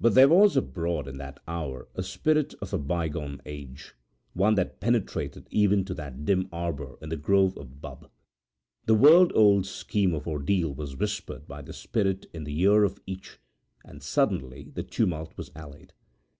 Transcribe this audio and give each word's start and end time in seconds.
But 0.00 0.14
there 0.14 0.30
was 0.30 0.56
abroad 0.56 1.06
in 1.06 1.18
that 1.18 1.38
hour 1.46 1.86
a 1.94 2.02
spirit 2.02 2.54
of 2.62 2.72
a 2.72 2.78
bygone 2.78 3.42
age 3.44 3.92
one 4.32 4.54
that 4.54 4.80
penetrated 4.80 5.48
even 5.50 5.84
to 5.84 5.92
that 5.92 6.24
dim 6.24 6.48
arbour 6.50 6.96
in 7.02 7.10
the 7.10 7.18
grove 7.18 7.54
of 7.58 7.82
Bubb. 7.82 8.10
The 8.86 8.94
world 8.94 9.32
old 9.34 9.66
scheme 9.66 10.14
of 10.14 10.26
ordeal 10.26 10.72
was 10.72 10.96
whispered 10.96 11.46
by 11.46 11.60
the 11.60 11.74
spirit 11.74 12.24
in 12.32 12.44
the 12.44 12.58
ear 12.60 12.84
of 12.84 13.02
each, 13.04 13.38
and 13.84 14.02
suddenly 14.02 14.70
the 14.74 14.82
tumult 14.82 15.36
was 15.36 15.50
allayed. 15.54 15.92